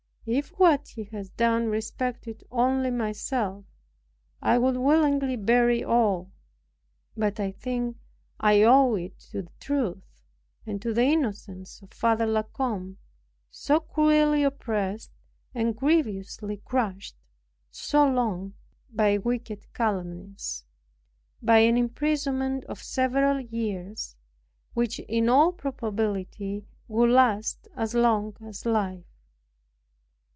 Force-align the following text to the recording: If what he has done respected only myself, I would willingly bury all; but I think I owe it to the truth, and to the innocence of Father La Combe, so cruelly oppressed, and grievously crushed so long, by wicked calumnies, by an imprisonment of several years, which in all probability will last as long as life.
If 0.23 0.49
what 0.59 0.89
he 0.89 1.05
has 1.05 1.31
done 1.31 1.69
respected 1.69 2.43
only 2.51 2.91
myself, 2.91 3.65
I 4.39 4.59
would 4.59 4.77
willingly 4.77 5.35
bury 5.35 5.83
all; 5.83 6.31
but 7.17 7.39
I 7.39 7.51
think 7.51 7.97
I 8.39 8.61
owe 8.61 8.93
it 8.93 9.17
to 9.31 9.41
the 9.41 9.51
truth, 9.59 10.21
and 10.63 10.79
to 10.79 10.93
the 10.93 11.05
innocence 11.05 11.81
of 11.81 11.91
Father 11.91 12.27
La 12.27 12.43
Combe, 12.43 12.99
so 13.49 13.79
cruelly 13.79 14.43
oppressed, 14.43 15.09
and 15.55 15.75
grievously 15.75 16.57
crushed 16.57 17.15
so 17.71 18.07
long, 18.07 18.53
by 18.91 19.17
wicked 19.17 19.73
calumnies, 19.73 20.65
by 21.41 21.57
an 21.59 21.77
imprisonment 21.77 22.63
of 22.65 22.77
several 22.79 23.39
years, 23.39 24.15
which 24.75 24.99
in 24.99 25.29
all 25.29 25.51
probability 25.51 26.63
will 26.87 27.09
last 27.09 27.67
as 27.75 27.95
long 27.95 28.37
as 28.39 28.67
life. 28.67 29.03